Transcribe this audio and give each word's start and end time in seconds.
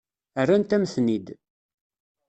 Rrant-am-ten-id. 0.41 1.27